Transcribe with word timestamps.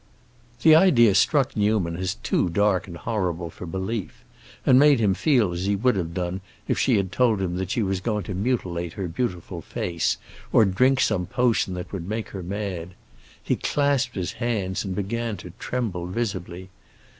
The 0.63 0.73
idea 0.73 1.13
struck 1.13 1.55
Newman 1.55 1.95
as 1.95 2.15
too 2.15 2.49
dark 2.49 2.87
and 2.87 2.97
horrible 2.97 3.51
for 3.51 3.67
belief, 3.67 4.23
and 4.65 4.79
made 4.79 4.99
him 4.99 5.13
feel 5.13 5.53
as 5.53 5.65
he 5.67 5.75
would 5.75 5.95
have 5.95 6.15
done 6.15 6.41
if 6.67 6.79
she 6.79 6.97
had 6.97 7.11
told 7.11 7.39
him 7.39 7.57
that 7.57 7.69
she 7.69 7.83
was 7.83 8.01
going 8.01 8.23
to 8.23 8.33
mutilate 8.33 8.93
her 8.93 9.07
beautiful 9.07 9.61
face, 9.61 10.17
or 10.51 10.65
drink 10.65 11.01
some 11.01 11.27
potion 11.27 11.75
that 11.75 11.93
would 11.93 12.09
make 12.09 12.29
her 12.29 12.41
mad. 12.41 12.95
He 13.43 13.55
clasped 13.55 14.15
his 14.15 14.31
hands 14.31 14.83
and 14.83 14.95
began 14.95 15.37
to 15.37 15.51
tremble, 15.59 16.07
visibly. 16.07 16.69